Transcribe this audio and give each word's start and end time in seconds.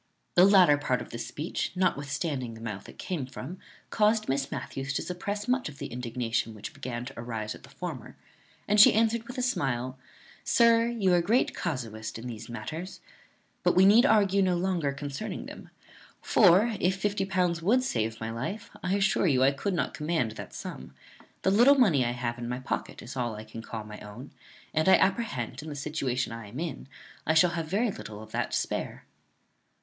The 0.33 0.45
latter 0.45 0.79
part 0.79 0.99
of 0.99 1.11
this 1.11 1.27
speech, 1.27 1.73
notwithstanding 1.75 2.55
the 2.55 2.59
mouth 2.61 2.89
it 2.89 2.97
came 2.97 3.27
from, 3.27 3.59
caused 3.91 4.27
Miss 4.27 4.51
Matthews 4.51 4.93
to 4.93 5.01
suppress 5.03 5.47
much 5.47 5.69
of 5.69 5.77
the 5.77 5.85
indignation 5.93 6.55
which 6.55 6.73
began 6.73 7.05
to 7.05 7.13
arise 7.19 7.53
at 7.53 7.61
the 7.61 7.69
former; 7.69 8.17
and 8.67 8.81
she 8.81 8.95
answered 8.95 9.27
with 9.27 9.37
a 9.37 9.43
smile, 9.43 9.99
"Sir, 10.43 10.87
you 10.87 11.13
are 11.13 11.17
a 11.17 11.21
great 11.21 11.53
casuist 11.55 12.17
in 12.17 12.25
these 12.25 12.49
matters; 12.49 12.99
but 13.61 13.75
we 13.75 13.85
need 13.85 14.03
argue 14.07 14.41
no 14.41 14.57
longer 14.57 14.91
concerning 14.91 15.45
them; 15.45 15.69
for, 16.19 16.75
if 16.79 16.95
fifty 16.95 17.23
pounds 17.23 17.61
would 17.61 17.83
save 17.83 18.19
my 18.19 18.31
life, 18.31 18.71
I 18.81 18.95
assure 18.95 19.27
you 19.27 19.43
I 19.43 19.51
could 19.51 19.75
not 19.75 19.93
command 19.93 20.31
that 20.31 20.51
sum. 20.55 20.95
The 21.43 21.51
little 21.51 21.75
money 21.77 22.03
I 22.03 22.13
have 22.13 22.39
in 22.39 22.49
my 22.49 22.59
pocket 22.59 23.03
is 23.03 23.15
all 23.15 23.35
I 23.35 23.43
can 23.43 23.61
call 23.61 23.83
my 23.83 23.99
own; 23.99 24.31
and 24.73 24.89
I 24.89 24.95
apprehend, 24.95 25.61
in 25.61 25.69
the 25.69 25.75
situation 25.75 26.33
I 26.33 26.47
am 26.47 26.59
in, 26.59 26.87
I 27.27 27.35
shall 27.35 27.51
have 27.51 27.67
very 27.67 27.91
little 27.91 28.23
of 28.23 28.31
that 28.31 28.49
to 28.49 28.57
spare." 28.57 29.05